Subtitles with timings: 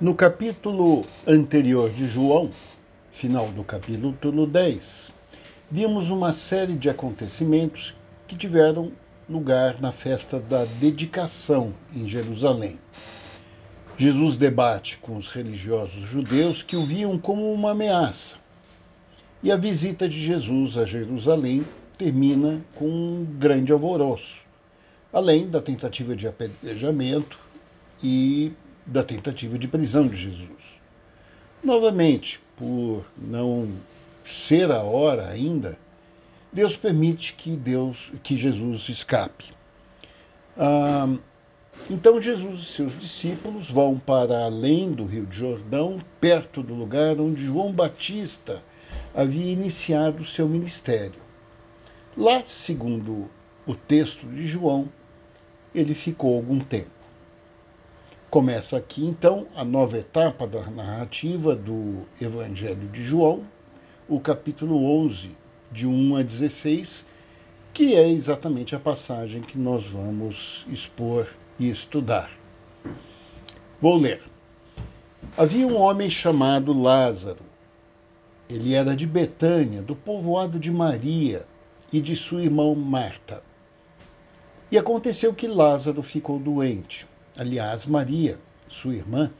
[0.00, 2.50] No capítulo anterior de João,
[3.10, 5.10] final do capítulo 10,
[5.68, 7.96] vimos uma série de acontecimentos
[8.28, 8.92] que tiveram
[9.28, 12.78] lugar na festa da dedicação em Jerusalém.
[13.96, 18.36] Jesus debate com os religiosos judeus que o viam como uma ameaça.
[19.42, 21.66] E a visita de Jesus a Jerusalém
[21.98, 24.42] termina com um grande alvoroço,
[25.12, 27.36] além da tentativa de apedrejamento
[28.00, 28.52] e
[28.88, 30.48] da tentativa de prisão de Jesus.
[31.62, 33.70] Novamente, por não
[34.24, 35.78] ser a hora ainda,
[36.50, 39.44] Deus permite que Deus, que Jesus escape.
[40.56, 41.06] Ah,
[41.90, 47.20] então Jesus e seus discípulos vão para além do Rio de Jordão, perto do lugar
[47.20, 48.62] onde João Batista
[49.14, 51.20] havia iniciado seu ministério.
[52.16, 53.28] Lá, segundo
[53.66, 54.88] o texto de João,
[55.74, 56.97] ele ficou algum tempo.
[58.30, 63.42] Começa aqui então a nova etapa da narrativa do Evangelho de João,
[64.06, 65.30] o capítulo 11,
[65.72, 67.06] de 1 a 16,
[67.72, 71.26] que é exatamente a passagem que nós vamos expor
[71.58, 72.30] e estudar.
[73.80, 74.20] Vou ler.
[75.34, 77.40] Havia um homem chamado Lázaro.
[78.46, 81.46] Ele era de Betânia, do povoado de Maria
[81.90, 83.42] e de sua irmã Marta.
[84.70, 87.06] E aconteceu que Lázaro ficou doente.
[87.38, 88.36] Aliás, Maria,
[88.68, 89.30] sua irmã,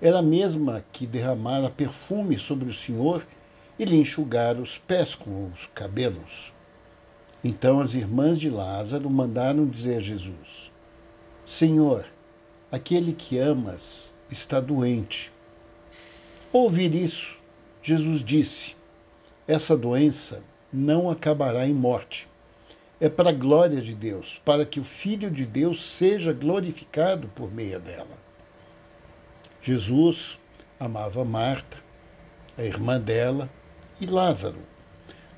[0.00, 3.26] era a mesma que derramara perfume sobre o Senhor
[3.78, 6.50] e lhe enxugara os pés com os cabelos.
[7.44, 10.72] Então as irmãs de Lázaro mandaram dizer a Jesus:
[11.44, 12.06] Senhor,
[12.70, 15.30] aquele que amas está doente.
[16.50, 17.36] Ouvir isso,
[17.82, 18.74] Jesus disse:
[19.46, 22.31] Essa doença não acabará em morte.
[23.02, 27.52] É para a glória de Deus, para que o Filho de Deus seja glorificado por
[27.52, 28.16] meio dela.
[29.60, 30.38] Jesus
[30.78, 31.78] amava Marta,
[32.56, 33.50] a irmã dela,
[34.00, 34.60] e Lázaro.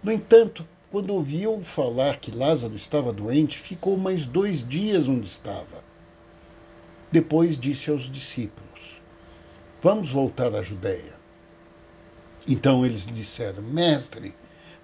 [0.02, 5.82] No entanto, quando ouviu falar que Lázaro estava doente, ficou mais dois dias onde estava.
[7.10, 9.00] Depois disse aos discípulos:
[9.80, 11.14] Vamos voltar à Judéia.
[12.46, 14.34] Então eles disseram: Mestre,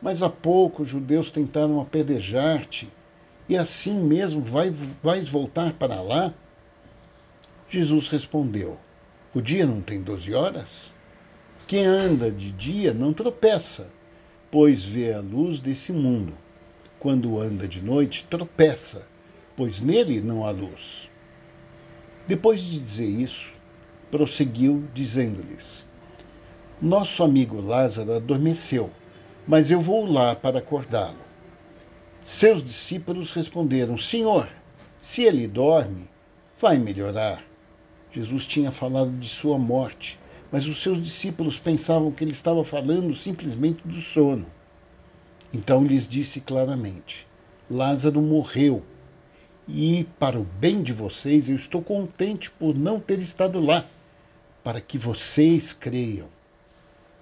[0.00, 2.88] mas há pouco os judeus tentaram apedrejar-te,
[3.48, 4.70] e assim mesmo vai,
[5.02, 6.32] vais voltar para lá?
[7.68, 8.78] Jesus respondeu:
[9.34, 10.90] O dia não tem doze horas?
[11.66, 13.88] Quem anda de dia não tropeça,
[14.50, 16.32] pois vê a luz desse mundo.
[16.98, 19.06] Quando anda de noite, tropeça,
[19.56, 21.08] pois nele não há luz.
[22.26, 23.52] Depois de dizer isso,
[24.10, 25.84] prosseguiu, dizendo-lhes:
[26.80, 28.90] Nosso amigo Lázaro adormeceu
[29.46, 31.18] mas eu vou lá para acordá-lo.
[32.22, 34.48] Seus discípulos responderam: Senhor,
[34.98, 36.08] se ele dorme,
[36.60, 37.42] vai melhorar.
[38.12, 40.18] Jesus tinha falado de sua morte,
[40.50, 44.46] mas os seus discípulos pensavam que ele estava falando simplesmente do sono.
[45.52, 47.26] Então lhes disse claramente:
[47.70, 48.82] Lázaro morreu.
[49.68, 53.86] E, para o bem de vocês, eu estou contente por não ter estado lá,
[54.64, 56.28] para que vocês creiam.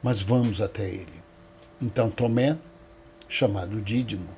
[0.03, 1.28] Mas vamos até ele.
[1.81, 2.57] Então Tomé,
[3.29, 4.29] chamado Dídimo,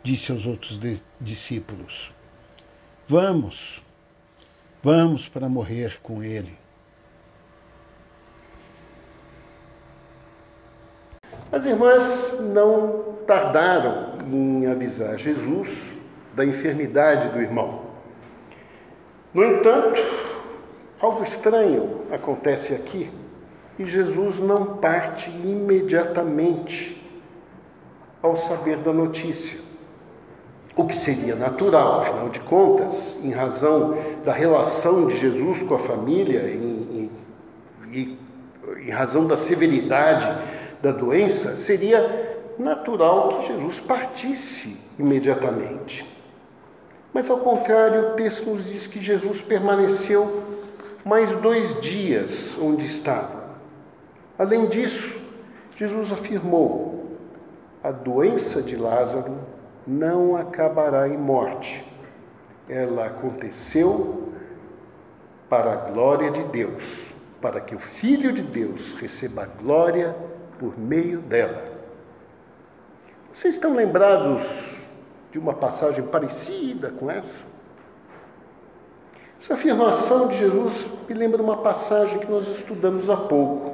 [0.00, 0.78] disse aos outros
[1.20, 2.12] discípulos:
[3.08, 3.82] Vamos,
[4.80, 6.56] vamos para morrer com ele.
[11.50, 15.68] As irmãs não tardaram em avisar Jesus
[16.34, 17.86] da enfermidade do irmão.
[19.34, 20.00] No entanto,
[21.00, 23.10] algo estranho acontece aqui
[23.78, 27.00] e Jesus não parte imediatamente
[28.22, 29.60] ao saber da notícia.
[30.76, 35.78] O que seria natural, afinal de contas, em razão da relação de Jesus com a
[35.78, 37.10] família, em,
[37.92, 40.26] em razão da severidade
[40.82, 46.06] da doença, seria natural que Jesus partisse imediatamente.
[47.12, 50.42] Mas, ao contrário, o texto nos diz que Jesus permaneceu
[51.04, 53.37] mais dois dias onde estava.
[54.38, 55.20] Além disso,
[55.76, 57.18] Jesus afirmou:
[57.82, 59.38] a doença de Lázaro
[59.86, 61.84] não acabará em morte.
[62.68, 64.32] Ela aconteceu
[65.48, 66.82] para a glória de Deus,
[67.40, 70.14] para que o Filho de Deus receba a glória
[70.58, 71.64] por meio dela.
[73.32, 74.42] Vocês estão lembrados
[75.30, 77.46] de uma passagem parecida com essa?
[79.40, 83.67] Essa afirmação de Jesus me lembra uma passagem que nós estudamos há pouco.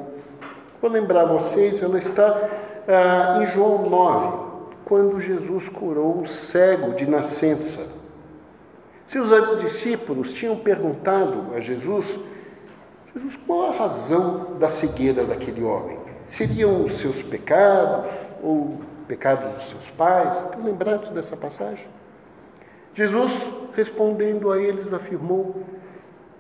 [0.81, 2.49] Vou lembrar vocês, ela está
[2.87, 4.39] ah, em João 9,
[4.85, 7.89] quando Jesus curou o cego de nascença.
[9.07, 9.31] Seus
[9.61, 12.19] discípulos tinham perguntado a Jesus
[13.15, 15.97] Jesus, qual a razão da cegueira daquele homem?
[16.27, 18.11] Seriam os seus pecados
[18.43, 20.39] ou o pecado dos seus pais?
[20.39, 21.87] Estão lembrados dessa passagem?
[22.93, 23.33] Jesus,
[23.77, 25.63] respondendo a eles, afirmou: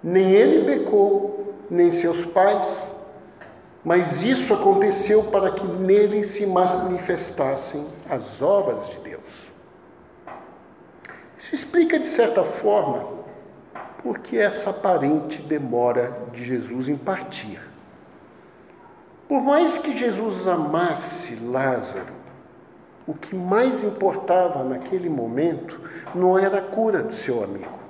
[0.02, 2.92] Nem ele pecou, nem seus pais,
[3.84, 9.20] mas isso aconteceu para que nele se manifestassem as obras de Deus.
[11.38, 13.06] Isso explica, de certa forma,
[14.02, 17.60] por que essa aparente demora de Jesus em partir.
[19.28, 22.14] Por mais que Jesus amasse Lázaro,
[23.06, 25.78] o que mais importava naquele momento
[26.14, 27.83] não era a cura do seu amigo.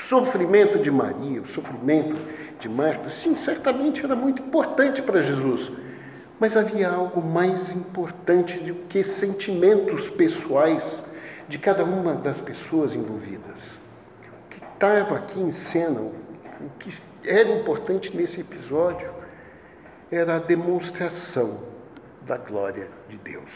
[0.00, 2.16] O sofrimento de Maria, o sofrimento
[2.58, 5.70] de Marta, sim, certamente era muito importante para Jesus,
[6.40, 11.00] mas havia algo mais importante do que sentimentos pessoais
[11.48, 13.78] de cada uma das pessoas envolvidas
[14.80, 16.14] estava aqui em cena, o
[16.78, 16.90] que
[17.22, 19.10] era importante nesse episódio
[20.10, 21.60] era a demonstração
[22.22, 23.50] da glória de Deus.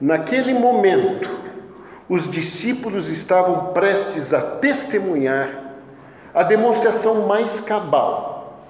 [0.00, 1.28] Naquele momento,
[2.12, 5.72] os discípulos estavam prestes a testemunhar
[6.34, 8.68] a demonstração mais cabal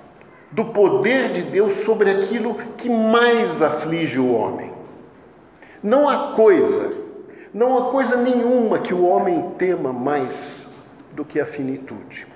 [0.52, 4.72] do poder de Deus sobre aquilo que mais aflige o homem.
[5.82, 6.92] Não há coisa,
[7.52, 10.64] não há coisa nenhuma que o homem tema mais
[11.10, 12.28] do que a finitude.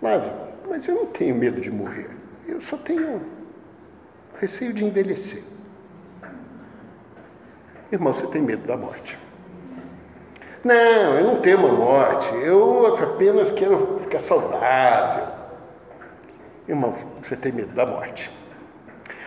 [0.00, 0.32] Flávio,
[0.68, 2.10] mas eu não tenho medo de morrer.
[2.48, 3.22] Eu só tenho
[4.40, 5.44] receio de envelhecer.
[7.92, 9.18] Irmão, você tem medo da morte.
[10.62, 12.34] Não, eu não temo a morte.
[12.36, 15.26] Eu apenas quero ficar saudável.
[16.68, 18.30] Irmão, você tem medo da morte.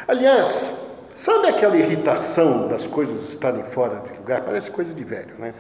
[0.07, 0.71] Aliás,
[1.15, 4.41] sabe aquela irritação das coisas estarem fora de lugar?
[4.41, 5.53] Parece coisa de velho, né?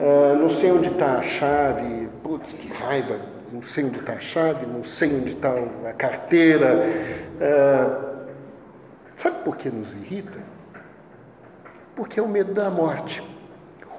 [0.00, 3.20] Uh, não sei onde está a chave, putz, que raiva,
[3.52, 5.52] não sei onde está a chave, não sei onde está
[5.88, 6.86] a carteira.
[7.40, 8.26] Uh,
[9.16, 10.38] sabe por que nos irrita?
[11.98, 13.20] Porque é o medo da morte.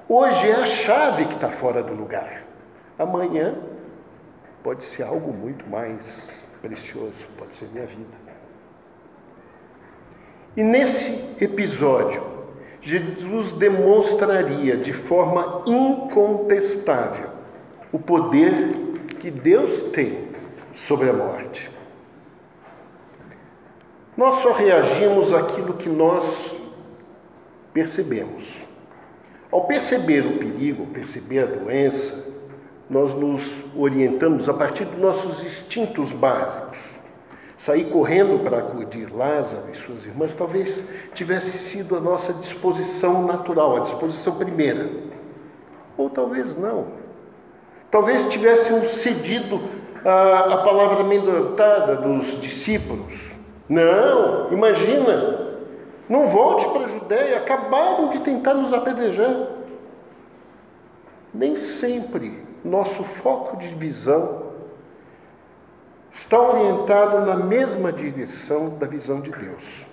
[0.08, 2.44] Hoje é a chave que está fora do lugar.
[2.98, 3.58] Amanhã
[4.62, 8.08] pode ser algo muito mais precioso, pode ser minha vida.
[10.56, 11.12] E nesse
[11.44, 12.22] episódio,
[12.80, 17.28] Jesus demonstraria de forma incontestável
[17.92, 18.72] o poder
[19.18, 20.26] que Deus tem
[20.72, 21.70] sobre a morte.
[24.16, 26.58] Nós só reagimos àquilo que nós
[27.72, 28.44] percebemos.
[29.50, 32.24] Ao perceber o perigo, perceber a doença,
[32.88, 36.78] nós nos orientamos a partir dos nossos instintos básicos
[37.60, 40.82] Sair correndo para acudir Lázaro e suas irmãs talvez
[41.12, 44.88] tivesse sido a nossa disposição natural, a disposição primeira.
[45.94, 46.86] Ou talvez não.
[47.90, 49.60] Talvez tivéssemos cedido
[50.02, 53.14] a, a palavra amedrontada dos discípulos.
[53.68, 55.39] Não, imagina,
[56.10, 59.46] não volte para a Judéia, acabaram de tentar nos apedrejar.
[61.32, 64.50] Nem sempre nosso foco de visão
[66.12, 69.86] está orientado na mesma direção da visão de Deus.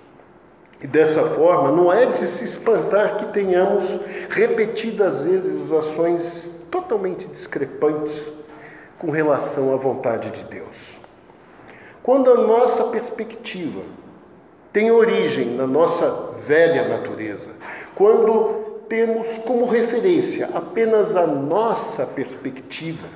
[0.80, 3.84] E dessa forma, não é de se espantar que tenhamos
[4.28, 8.32] repetidas vezes ações totalmente discrepantes
[8.98, 10.98] com relação à vontade de Deus.
[12.02, 13.82] Quando a nossa perspectiva
[14.72, 17.50] tem origem na nossa velha natureza,
[17.94, 23.06] quando temos como referência apenas a nossa perspectiva,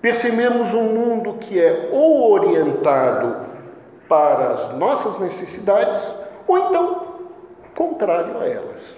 [0.00, 3.48] percebemos um mundo que é ou orientado
[4.08, 6.12] para as nossas necessidades,
[6.46, 7.08] ou então
[7.74, 8.96] contrário a elas.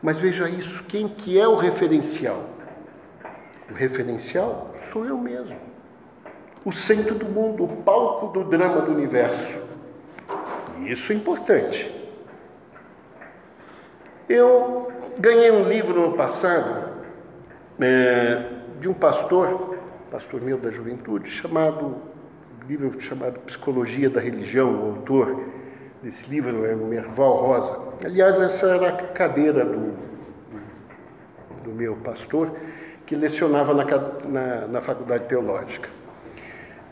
[0.00, 2.42] Mas veja isso, quem que é o referencial?
[3.70, 5.56] O referencial sou eu mesmo.
[6.64, 9.58] O centro do mundo, o palco do drama do universo.
[10.86, 11.90] Isso é importante.
[14.28, 16.90] Eu ganhei um livro no passado
[17.80, 18.46] é,
[18.80, 19.72] de um pastor
[20.12, 21.96] pastor meu da juventude, chamado,
[22.68, 25.42] livro chamado Psicologia da Religião, o autor
[26.02, 27.78] desse livro é o Merval Rosa.
[28.04, 29.94] Aliás, essa era a cadeira do,
[31.64, 32.54] do meu pastor,
[33.06, 33.84] que lecionava na,
[34.28, 35.88] na, na Faculdade Teológica.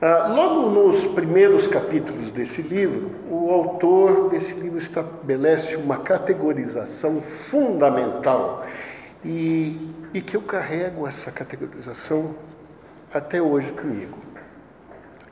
[0.03, 8.65] Ah, logo nos primeiros capítulos desse livro, o autor desse livro estabelece uma categorização fundamental
[9.23, 12.35] e, e que eu carrego essa categorização
[13.13, 14.17] até hoje comigo.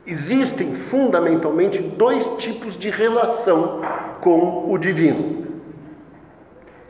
[0.05, 3.81] Existem fundamentalmente dois tipos de relação
[4.21, 5.47] com o divino.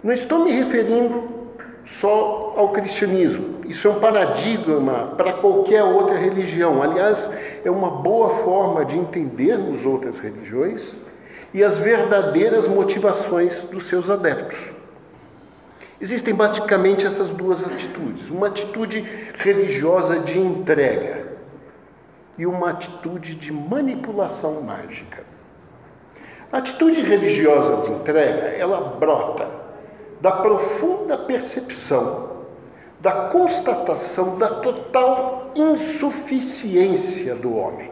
[0.03, 1.28] Não estou me referindo
[1.89, 3.61] só ao cristianismo.
[3.67, 6.81] Isso é um paradigma para qualquer outra religião.
[6.81, 7.29] Aliás,
[7.65, 10.95] é uma boa forma de entendermos outras religiões
[11.53, 14.59] e as verdadeiras motivações dos seus adeptos.
[15.99, 19.01] Existem basicamente essas duas atitudes: uma atitude
[19.37, 21.27] religiosa de entrega
[22.37, 25.23] e uma atitude de manipulação mágica.
[26.51, 29.68] A atitude religiosa de entrega, ela brota
[30.19, 32.45] da profunda percepção,
[32.99, 37.91] da constatação da total insuficiência do homem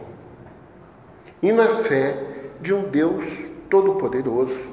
[1.42, 2.22] e na fé
[2.60, 3.24] de um Deus
[3.70, 4.68] todo-poderoso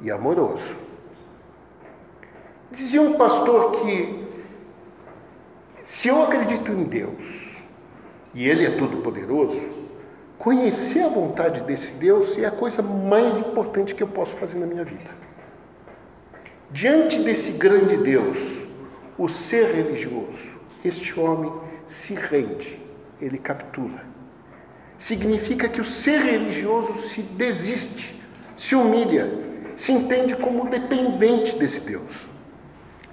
[0.00, 0.76] e amoroso.
[2.70, 4.24] Dizia um pastor que
[5.84, 7.54] se eu acredito em Deus
[8.34, 9.62] e Ele é todo-poderoso,
[10.38, 14.66] conhecer a vontade desse Deus é a coisa mais importante que eu posso fazer na
[14.66, 15.23] minha vida.
[16.74, 18.36] Diante desse grande Deus,
[19.16, 21.52] o ser religioso, este homem
[21.86, 22.80] se rende,
[23.20, 24.04] ele captura.
[24.98, 28.20] Significa que o ser religioso se desiste,
[28.56, 29.30] se humilha,
[29.76, 32.10] se entende como dependente desse Deus.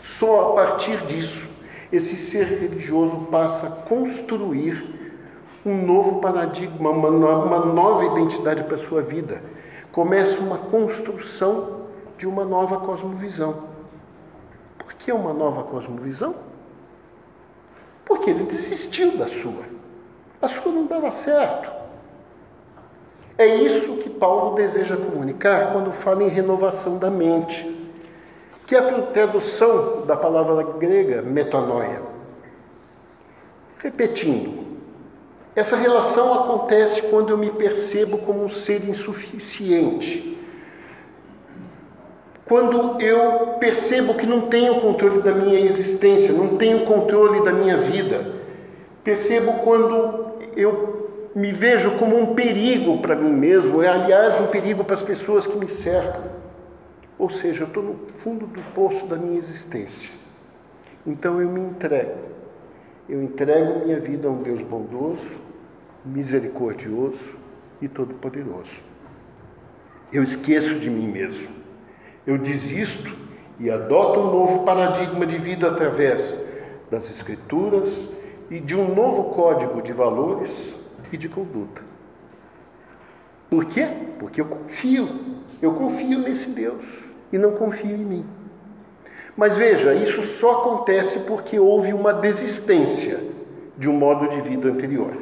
[0.01, 1.47] Só a partir disso,
[1.93, 4.83] esse ser religioso passa a construir
[5.63, 9.43] um novo paradigma, uma, uma nova identidade para a sua vida.
[9.91, 11.80] Começa uma construção
[12.21, 13.63] de uma nova cosmovisão.
[14.77, 16.35] Por que uma nova cosmovisão?
[18.05, 19.63] Porque ele desistiu da sua.
[20.39, 21.71] A sua não dava certo.
[23.39, 27.89] É isso que Paulo deseja comunicar quando fala em renovação da mente,
[28.67, 32.03] que é a tradução da palavra grega metanoia.
[33.79, 34.77] Repetindo,
[35.55, 40.37] essa relação acontece quando eu me percebo como um ser insuficiente,
[42.45, 47.77] quando eu percebo que não tenho controle da minha existência, não tenho controle da minha
[47.77, 48.33] vida.
[49.03, 54.83] Percebo quando eu me vejo como um perigo para mim mesmo, é aliás um perigo
[54.83, 56.23] para as pessoas que me cercam.
[57.17, 60.09] Ou seja, eu estou no fundo do poço da minha existência.
[61.05, 62.31] Então eu me entrego.
[63.07, 65.29] Eu entrego minha vida a um Deus bondoso,
[66.03, 67.19] misericordioso
[67.81, 68.71] e todo-poderoso.
[70.11, 71.60] Eu esqueço de mim mesmo.
[72.25, 73.11] Eu desisto
[73.59, 76.37] e adoto um novo paradigma de vida através
[76.89, 77.95] das Escrituras
[78.49, 80.51] e de um novo código de valores
[81.11, 81.81] e de conduta.
[83.49, 83.87] Por quê?
[84.19, 85.09] Porque eu confio,
[85.61, 86.83] eu confio nesse Deus
[87.31, 88.25] e não confio em mim.
[89.35, 93.19] Mas veja, isso só acontece porque houve uma desistência
[93.77, 95.13] de um modo de vida anterior.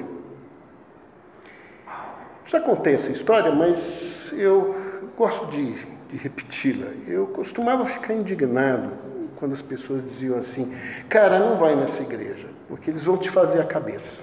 [2.46, 4.76] Já contei essa história, mas eu
[5.16, 5.78] gosto de
[6.10, 6.88] de repeti-la.
[7.08, 8.92] Eu costumava ficar indignado
[9.36, 10.74] quando as pessoas diziam assim:
[11.08, 14.22] cara, não vai nessa igreja, porque eles vão te fazer a cabeça.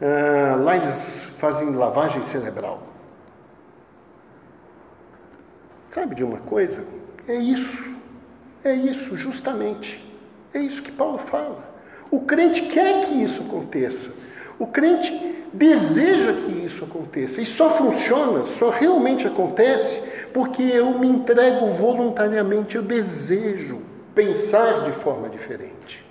[0.00, 2.82] Ah, lá eles fazem lavagem cerebral.
[5.90, 6.84] Sabe de uma coisa?
[7.26, 7.90] É isso,
[8.62, 10.04] é isso, justamente.
[10.52, 11.74] É isso que Paulo fala.
[12.10, 14.10] O crente quer que isso aconteça.
[14.58, 17.40] O crente deseja que isso aconteça.
[17.40, 20.02] E só funciona, só realmente acontece
[20.36, 23.80] porque eu me entrego voluntariamente, eu desejo
[24.14, 26.04] pensar de forma diferente.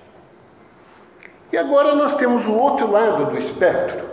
[1.54, 4.04] E agora nós temos o outro lado do espectro,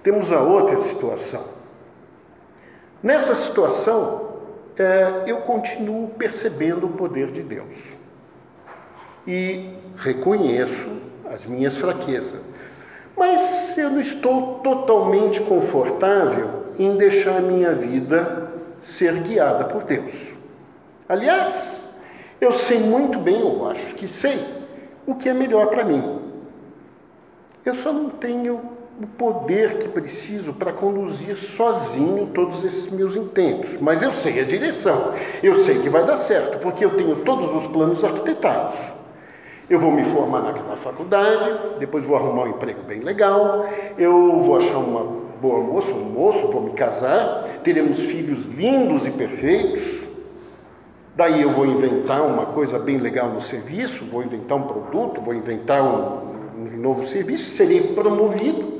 [0.00, 1.42] temos a outra situação.
[3.02, 4.28] Nessa situação,
[4.76, 7.80] é, eu continuo percebendo o poder de Deus
[9.26, 10.88] e reconheço
[11.34, 12.40] as minhas fraquezas,
[13.16, 18.47] mas eu não estou totalmente confortável em deixar minha vida
[18.80, 20.28] ser guiada por Deus.
[21.08, 21.82] Aliás,
[22.40, 24.44] eu sei muito bem, eu acho que sei,
[25.06, 26.20] o que é melhor para mim.
[27.64, 28.60] Eu só não tenho
[29.00, 34.44] o poder que preciso para conduzir sozinho todos esses meus intentos, mas eu sei a
[34.44, 38.78] direção, eu sei que vai dar certo, porque eu tenho todos os planos arquitetados.
[39.70, 43.66] Eu vou me formar naquela faculdade, depois vou arrumar um emprego bem legal,
[43.98, 49.10] eu vou achar uma boa moça, um moço, vou me casar, teremos filhos lindos e
[49.10, 50.06] perfeitos.
[51.14, 55.34] Daí eu vou inventar uma coisa bem legal no serviço, vou inventar um produto, vou
[55.34, 58.78] inventar um, um novo serviço, serei promovido.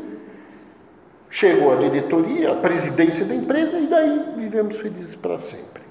[1.30, 5.82] Chegou a diretoria, a presidência da empresa e daí vivemos felizes para sempre.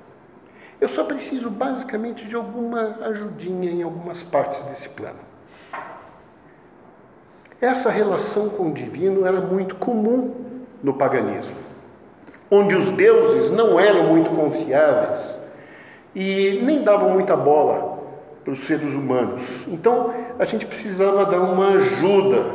[0.79, 5.19] Eu só preciso basicamente de alguma ajudinha em algumas partes desse plano.
[7.59, 10.47] Essa relação com o divino era muito comum
[10.84, 11.57] no paganismo,
[12.50, 15.36] onde os deuses não eram muito confiáveis
[16.15, 17.98] e nem davam muita bola
[18.43, 19.43] para os seres humanos.
[19.67, 22.46] Então, a gente precisava dar uma ajuda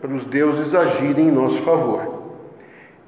[0.00, 2.18] para os deuses agirem em nosso favor.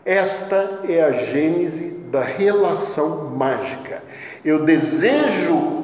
[0.05, 4.03] Esta é a gênese da relação mágica.
[4.45, 5.81] Eu desejo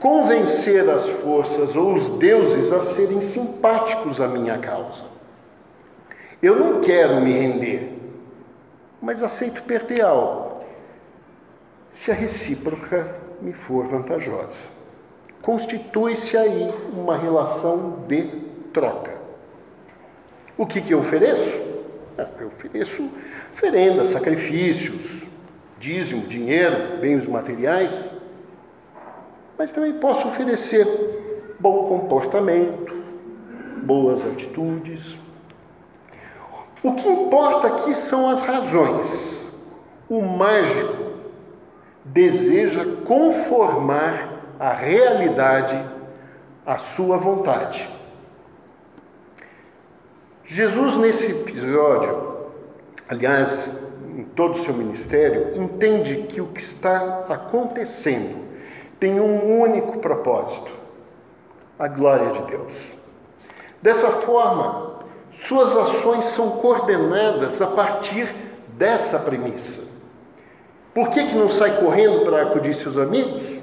[0.00, 5.04] convencer as forças ou os deuses a serem simpáticos à minha causa.
[6.42, 7.99] Eu não quero me render,
[9.00, 10.64] mas aceito perder algo,
[11.92, 14.68] se a recíproca me for vantajosa.
[15.42, 18.24] Constitui-se aí uma relação de
[18.72, 19.18] troca.
[20.56, 21.60] O que, que eu ofereço?
[22.18, 23.08] Ah, eu ofereço
[23.54, 25.22] oferendas, sacrifícios,
[25.78, 28.10] dízimo, dinheiro, bens materiais,
[29.56, 30.86] mas também posso oferecer
[31.58, 32.94] bom comportamento,
[33.82, 35.18] boas atitudes.
[36.82, 39.38] O que importa aqui são as razões.
[40.08, 41.10] O mágico
[42.04, 45.84] deseja conformar a realidade
[46.64, 47.88] à sua vontade.
[50.44, 52.46] Jesus, nesse episódio,
[53.08, 53.70] aliás,
[54.16, 58.48] em todo o seu ministério, entende que o que está acontecendo
[58.98, 60.70] tem um único propósito:
[61.78, 62.72] a glória de Deus.
[63.80, 64.99] Dessa forma,
[65.40, 68.34] suas ações são coordenadas a partir
[68.76, 69.82] dessa premissa.
[70.94, 73.62] Por que, que não sai correndo para acudir seus amigos?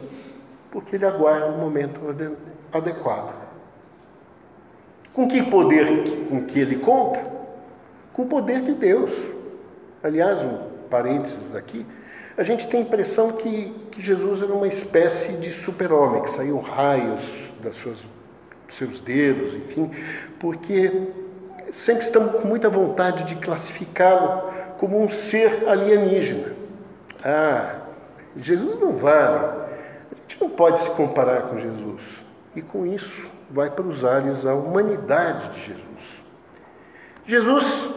[0.71, 1.99] Porque ele aguarda o momento
[2.71, 3.33] adequado.
[5.13, 7.23] Com que poder com que ele conta?
[8.13, 9.11] Com o poder de Deus.
[10.03, 11.85] Aliás, um parênteses aqui,
[12.37, 16.59] a gente tem a impressão que, que Jesus era uma espécie de super-homem, que saíam
[16.59, 17.23] raios
[17.61, 17.99] das suas,
[18.67, 19.91] dos seus dedos, enfim,
[20.39, 20.91] porque
[21.71, 26.53] sempre estamos com muita vontade de classificá-lo como um ser alienígena.
[27.23, 27.75] Ah,
[28.35, 29.45] Jesus não vale.
[30.11, 32.01] A gente não pode se comparar com Jesus.
[32.55, 35.83] E com isso vai para os ares a humanidade de Jesus.
[37.25, 37.89] Jesus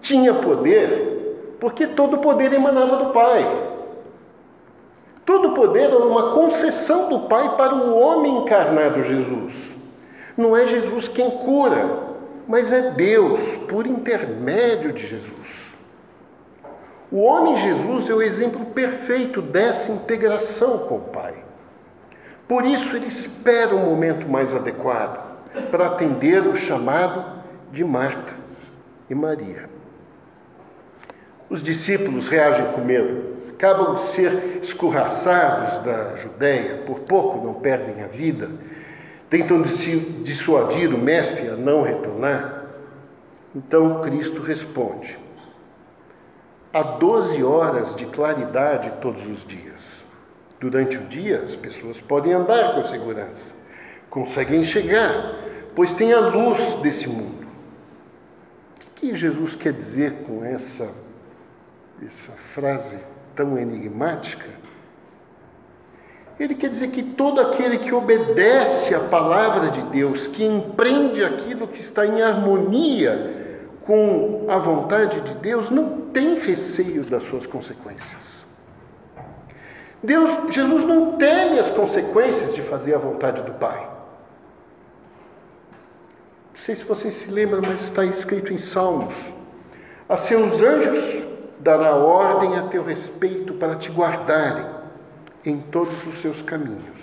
[0.00, 3.72] tinha poder porque todo poder emanava do Pai.
[5.24, 9.72] Todo poder era uma concessão do Pai para o homem encarnado Jesus.
[10.36, 12.13] Não é Jesus quem cura,
[12.46, 15.74] mas é Deus por intermédio de Jesus.
[17.10, 21.34] O homem Jesus é o exemplo perfeito dessa integração com o Pai.
[22.48, 25.22] Por isso, ele espera o um momento mais adequado
[25.70, 27.24] para atender o chamado
[27.70, 28.34] de Marta
[29.08, 29.70] e Maria.
[31.48, 38.02] Os discípulos reagem com medo, acabam de ser escorraçados da Judéia, por pouco não perdem
[38.02, 38.50] a vida,
[39.34, 39.62] tentam
[40.22, 42.66] dissuadir o Mestre a não retornar.
[43.52, 45.18] Então Cristo responde:
[46.72, 50.04] há 12 horas de claridade todos os dias.
[50.60, 53.52] Durante o dia, as pessoas podem andar com segurança,
[54.08, 55.34] conseguem enxergar,
[55.74, 57.44] pois tem a luz desse mundo.
[58.86, 60.88] O que Jesus quer dizer com essa,
[62.06, 62.96] essa frase
[63.34, 64.48] tão enigmática?
[66.38, 71.68] Ele quer dizer que todo aquele que obedece à palavra de Deus, que empreende aquilo
[71.68, 78.44] que está em harmonia com a vontade de Deus não tem receio das suas consequências.
[80.02, 83.88] Deus, Jesus não teme as consequências de fazer a vontade do Pai.
[86.52, 89.14] Não sei se vocês se lembram, mas está escrito em Salmos:
[90.08, 91.26] A seus anjos
[91.60, 94.73] dará ordem a teu respeito para te guardarem
[95.44, 97.00] em todos os seus caminhos.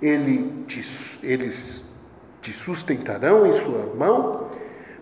[0.00, 0.84] Ele te,
[1.22, 1.84] eles
[2.40, 4.48] te sustentarão em sua mão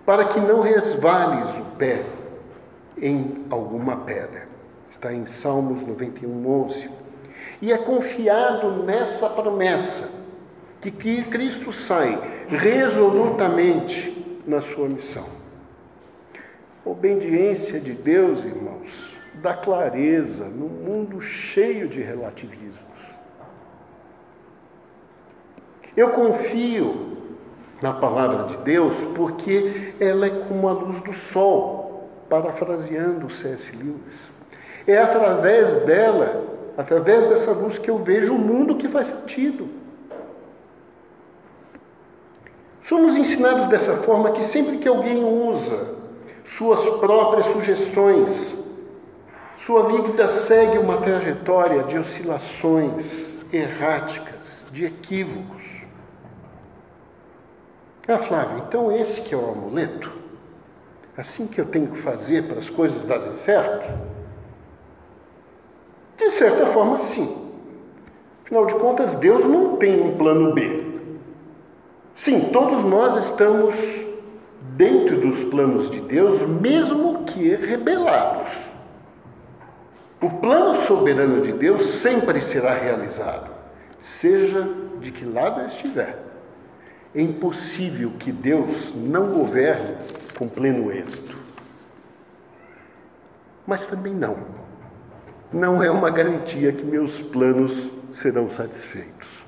[0.05, 2.05] para que não resvales o pé
[3.01, 4.49] em alguma pedra.
[4.91, 6.91] Está em Salmos 91, 11.
[7.63, 10.11] E é confiado nessa promessa
[10.81, 15.27] que, que Cristo sai resolutamente na sua missão.
[16.85, 22.79] Obediência de Deus, irmãos, dá clareza no mundo cheio de relativismos.
[25.97, 27.17] Eu confio
[27.81, 33.71] na palavra de Deus, porque ela é como a luz do sol, parafraseando C.S.
[33.73, 34.31] Lewis.
[34.87, 36.45] É através dela,
[36.77, 39.69] através dessa luz, que eu vejo o mundo que faz sentido.
[42.83, 45.95] Somos ensinados dessa forma que sempre que alguém usa
[46.45, 48.55] suas próprias sugestões,
[49.69, 53.05] sua vida segue uma trajetória de oscilações
[53.53, 55.63] erráticas, de equívocos.
[58.09, 60.11] Ah, Flávio, então esse que é o amuleto?
[61.15, 63.93] Assim que eu tenho que fazer para as coisas darem certo?
[66.17, 67.37] De certa forma, sim.
[68.47, 70.83] Afinal de contas, Deus não tem um plano B.
[72.17, 73.77] Sim, todos nós estamos
[74.79, 78.68] dentro dos planos de Deus, mesmo que rebelados.
[80.21, 83.51] O plano soberano de Deus sempre será realizado,
[84.01, 86.19] seja de que lado estiver.
[87.15, 89.97] É impossível que Deus não governe
[90.37, 91.39] com pleno êxito.
[93.67, 94.39] Mas também não.
[95.53, 99.45] Não é uma garantia que meus planos serão satisfeitos.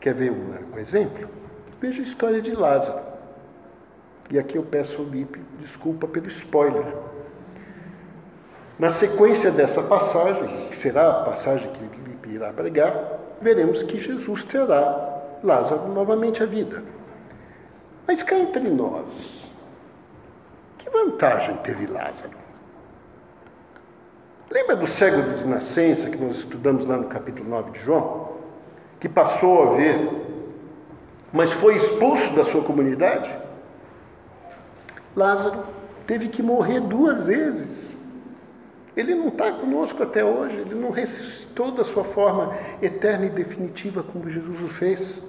[0.00, 1.28] Quer ver um exemplo?
[1.80, 3.00] Veja a história de Lázaro.
[4.30, 6.84] E aqui eu peço ao Lipe desculpa pelo spoiler.
[8.78, 14.44] Na sequência dessa passagem, que será a passagem que Lipe irá pregar, veremos que Jesus
[14.44, 16.82] terá Lázaro novamente à vida.
[18.06, 19.50] Mas cá entre nós,
[20.76, 22.36] que vantagem teve Lázaro?
[24.50, 28.36] Lembra do cego de nascença que nós estudamos lá no capítulo 9 de João?
[29.00, 30.08] Que passou a ver,
[31.32, 33.34] mas foi expulso da sua comunidade?
[35.16, 35.64] Lázaro
[36.06, 37.95] teve que morrer duas vezes.
[38.96, 44.02] Ele não está conosco até hoje, ele não ressuscitou da sua forma eterna e definitiva
[44.02, 45.22] como Jesus o fez.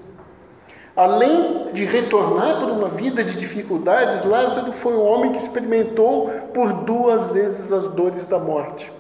[0.96, 6.74] Além de retornar para uma vida de dificuldades, Lázaro foi um homem que experimentou por
[6.74, 8.92] duas vezes as dores da morte.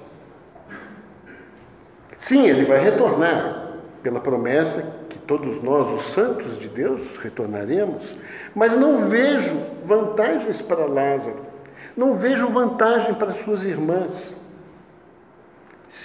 [2.20, 8.16] Sim, ele vai retornar, pela promessa que todos nós, os santos de Deus, retornaremos,
[8.54, 11.48] mas não vejo vantagens para Lázaro,
[11.96, 14.37] não vejo vantagem para suas irmãs,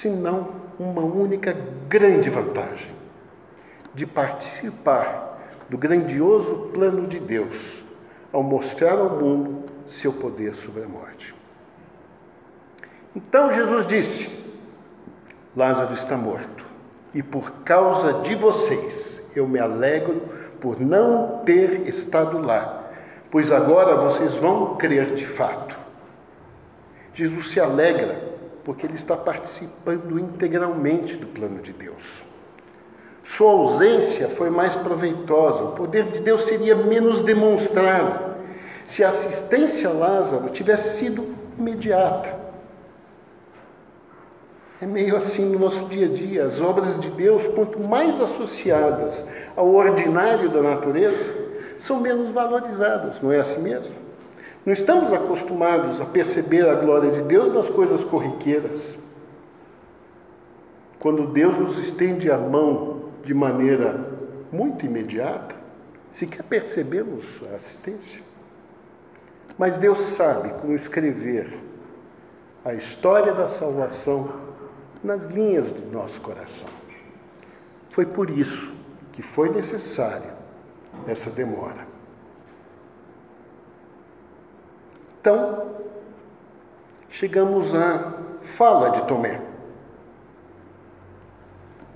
[0.00, 1.56] senão uma única
[1.88, 2.90] grande vantagem
[3.94, 7.82] de participar do grandioso plano de Deus
[8.32, 11.34] ao mostrar ao mundo seu poder sobre a morte.
[13.14, 14.30] Então Jesus disse:
[15.54, 16.64] Lázaro está morto.
[17.14, 20.22] E por causa de vocês, eu me alegro
[20.62, 22.90] por não ter estado lá,
[23.30, 25.78] pois agora vocês vão crer de fato.
[27.12, 28.31] Jesus se alegra
[28.64, 32.02] porque ele está participando integralmente do plano de Deus.
[33.24, 38.32] Sua ausência foi mais proveitosa, o poder de Deus seria menos demonstrado
[38.84, 42.40] se a assistência a Lázaro tivesse sido imediata.
[44.80, 46.44] É meio assim no nosso dia a dia.
[46.44, 51.32] As obras de Deus, quanto mais associadas ao ordinário da natureza,
[51.78, 54.01] são menos valorizadas, não é assim mesmo?
[54.64, 58.96] Não estamos acostumados a perceber a glória de Deus nas coisas corriqueiras.
[61.00, 64.08] Quando Deus nos estende a mão de maneira
[64.52, 65.56] muito imediata,
[66.12, 68.20] sequer percebemos a assistência.
[69.58, 71.58] Mas Deus sabe como escrever
[72.64, 74.30] a história da salvação
[75.02, 76.68] nas linhas do nosso coração.
[77.90, 78.72] Foi por isso
[79.12, 80.34] que foi necessária
[81.08, 81.91] essa demora.
[85.22, 85.76] Então,
[87.08, 89.40] chegamos à fala de Tomé.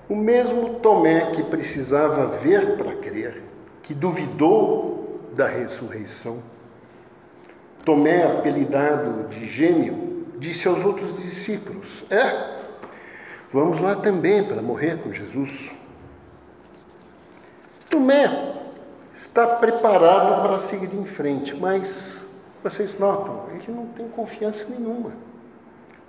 [0.07, 3.43] O mesmo Tomé que precisava ver para crer,
[3.83, 6.41] que duvidou da ressurreição.
[7.83, 12.57] Tomé, apelidado de gêmeo, disse aos outros discípulos: É,
[13.51, 15.71] Vamos lá também para morrer com Jesus.
[17.89, 18.55] Tomé
[19.15, 22.26] está preparado para seguir em frente, mas
[22.63, 25.11] vocês notam, ele não tem confiança nenhuma.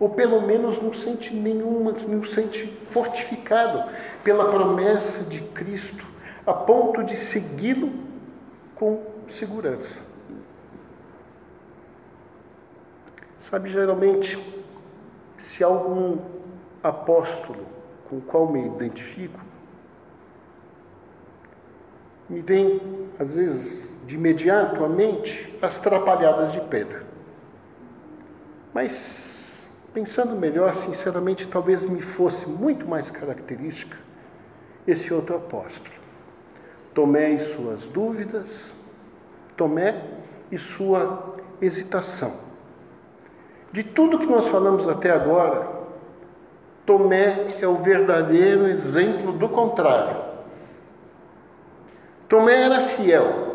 [0.01, 6.07] Ou pelo menos não sente nenhuma, não sente fortificado pela promessa de Cristo,
[6.47, 7.93] a ponto de segui-lo
[8.75, 10.01] com segurança.
[13.41, 14.39] Sabe, geralmente,
[15.37, 16.19] se algum
[16.83, 17.67] apóstolo
[18.09, 19.41] com o qual me identifico,
[22.29, 22.81] me vem,
[23.19, 27.03] às vezes, de imediato à mente as trapalhadas de Pedro.
[28.73, 33.99] Mas, pensando melhor, sinceramente, talvez me fosse muito mais característica
[34.87, 35.95] esse outro apóstolo.
[36.95, 38.75] Tomé e suas dúvidas,
[39.59, 40.03] Tomé
[40.51, 42.33] e sua hesitação.
[43.71, 45.69] De tudo que nós falamos até agora,
[46.87, 50.17] Tomé é o verdadeiro exemplo do contrário.
[52.27, 53.48] Tomé era fiel.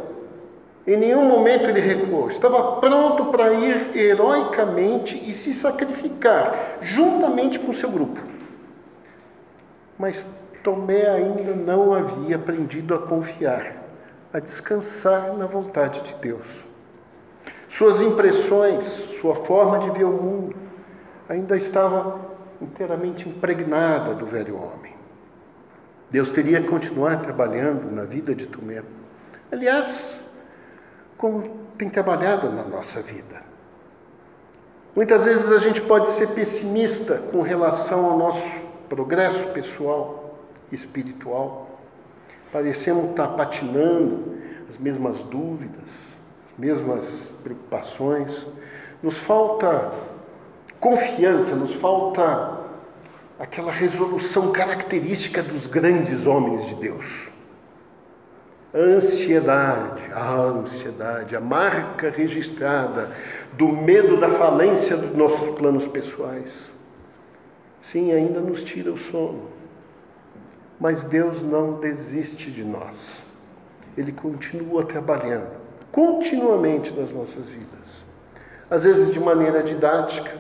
[0.86, 2.30] Em nenhum momento ele recuou.
[2.30, 8.20] Estava pronto para ir heroicamente e se sacrificar juntamente com seu grupo.
[9.98, 10.26] Mas
[10.62, 13.76] Tomé ainda não havia aprendido a confiar,
[14.34, 16.46] a descansar na vontade de Deus.
[17.70, 18.86] Suas impressões,
[19.20, 20.56] sua forma de ver o mundo
[21.28, 22.20] ainda estava
[22.62, 24.94] inteiramente impregnada do velho homem.
[26.10, 28.84] Deus teria que continuar trabalhando na vida de Tomé.
[29.52, 30.23] Aliás,
[31.24, 33.42] como tem trabalhado na nossa vida.
[34.94, 38.46] Muitas vezes a gente pode ser pessimista com relação ao nosso
[38.90, 40.38] progresso pessoal
[40.70, 41.80] espiritual.
[42.52, 44.36] Parecemos estar patinando
[44.68, 45.88] as mesmas dúvidas,
[46.52, 47.06] as mesmas
[47.42, 48.46] preocupações.
[49.02, 49.94] Nos falta
[50.78, 52.60] confiança, nos falta
[53.40, 57.33] aquela resolução característica dos grandes homens de Deus.
[58.74, 63.12] A ansiedade, a ansiedade, a marca registrada
[63.54, 66.74] do medo da falência dos nossos planos pessoais.
[67.84, 69.44] Sim, ainda nos tira o sono.
[70.80, 73.22] Mas Deus não desiste de nós.
[73.96, 75.52] Ele continua trabalhando
[75.92, 78.04] continuamente nas nossas vidas.
[78.70, 80.36] Às vezes de maneira didática,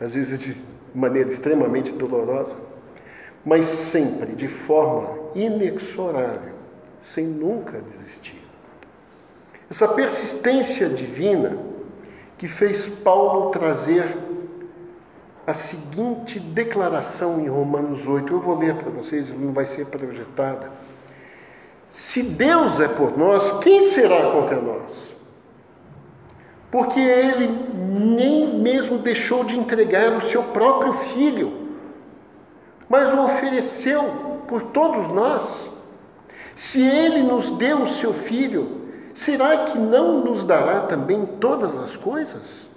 [0.00, 2.56] às vezes de maneira extremamente dolorosa,
[3.44, 6.59] mas sempre de forma inexorável,
[7.04, 8.42] sem nunca desistir.
[9.70, 11.56] Essa persistência divina
[12.36, 14.16] que fez Paulo trazer
[15.46, 18.32] a seguinte declaração em Romanos 8.
[18.32, 20.70] Eu vou ler para vocês, não vai ser projetada.
[21.90, 24.92] Se Deus é por nós, quem será contra nós?
[26.70, 31.68] Porque ele nem mesmo deixou de entregar o seu próprio filho,
[32.88, 35.69] mas o ofereceu por todos nós.
[36.54, 38.80] Se ele nos deu o seu filho,
[39.14, 42.70] será que não nos dará também todas as coisas?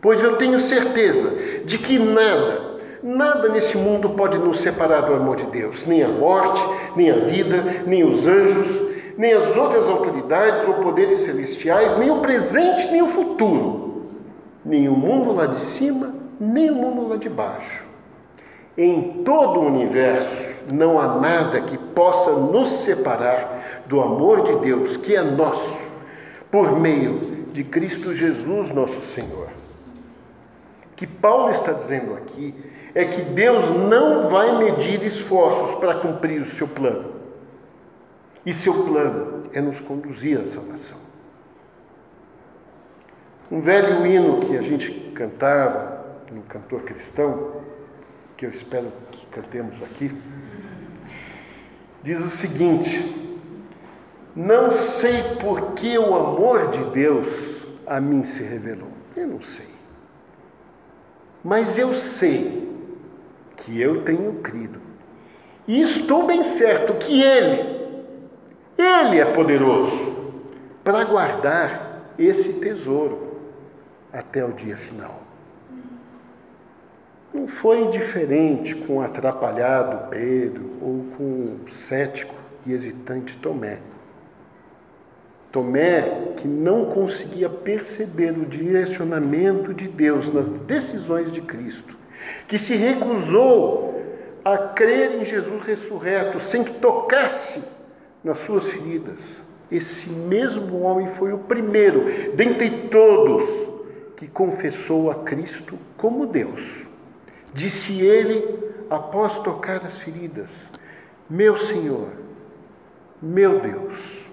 [0.00, 5.36] Pois eu tenho certeza de que nada, nada nesse mundo pode nos separar do amor
[5.36, 6.60] de Deus, nem a morte,
[6.94, 12.20] nem a vida, nem os anjos, nem as outras autoridades ou poderes celestiais, nem o
[12.20, 14.06] presente, nem o futuro,
[14.64, 17.87] nem o mundo lá de cima, nem o mundo lá de baixo.
[18.78, 24.96] Em todo o universo não há nada que possa nos separar do amor de Deus,
[24.96, 25.82] que é nosso,
[26.48, 27.18] por meio
[27.52, 29.48] de Cristo Jesus, nosso Senhor.
[30.92, 32.54] O que Paulo está dizendo aqui
[32.94, 37.14] é que Deus não vai medir esforços para cumprir o seu plano.
[38.46, 40.98] E seu plano é nos conduzir à salvação.
[43.50, 47.52] Um velho hino que a gente cantava no cantor cristão,
[48.38, 50.16] que eu espero que cantemos aqui,
[52.04, 53.42] diz o seguinte:
[54.34, 58.92] Não sei por que o amor de Deus a mim se revelou.
[59.16, 59.66] Eu não sei.
[61.42, 62.72] Mas eu sei
[63.56, 64.80] que eu tenho crido.
[65.66, 67.94] E estou bem certo que Ele,
[68.78, 70.32] ele é poderoso
[70.84, 73.36] para guardar esse tesouro
[74.12, 75.27] até o dia final.
[77.38, 82.34] Não foi diferente com o atrapalhado Pedro ou com o cético
[82.66, 83.78] e hesitante Tomé.
[85.52, 91.96] Tomé, que não conseguia perceber o direcionamento de Deus nas decisões de Cristo,
[92.48, 94.02] que se recusou
[94.44, 97.62] a crer em Jesus ressurreto sem que tocasse
[98.24, 99.40] nas suas feridas.
[99.70, 103.44] Esse mesmo homem foi o primeiro dentre todos
[104.16, 106.87] que confessou a Cristo como Deus.
[107.54, 110.50] Disse ele, após tocar as feridas:
[111.28, 112.10] Meu Senhor,
[113.20, 114.26] meu Deus.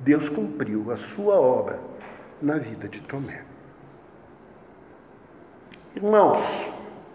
[0.00, 1.80] Deus cumpriu a sua obra
[2.42, 3.44] na vida de Tomé.
[5.96, 6.42] Irmãos,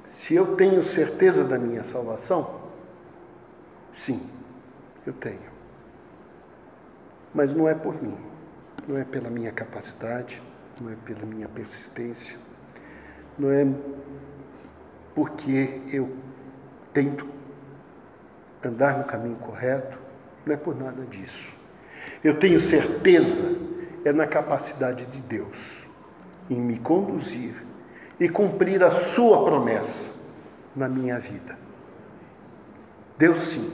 [0.07, 2.61] se eu tenho certeza da minha salvação,
[3.93, 4.27] sim,
[5.05, 5.49] eu tenho.
[7.33, 8.17] Mas não é por mim,
[8.87, 10.41] não é pela minha capacidade,
[10.81, 12.37] não é pela minha persistência,
[13.37, 13.67] não é
[15.19, 16.15] porque eu
[16.93, 17.27] tento
[18.63, 19.97] andar no caminho correto,
[20.45, 21.51] não é por nada disso.
[22.23, 23.43] Eu tenho certeza,
[24.05, 25.85] é na capacidade de Deus
[26.49, 27.53] em me conduzir
[28.17, 30.09] e cumprir a Sua promessa
[30.73, 31.57] na minha vida.
[33.17, 33.73] Deus sim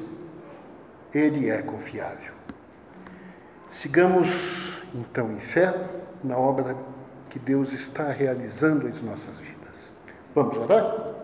[1.13, 2.33] ele é confiável.
[3.71, 5.91] Sigamos então em fé
[6.23, 6.75] na obra
[7.29, 9.93] que Deus está realizando em nossas vidas.
[10.33, 11.14] Vamos orar?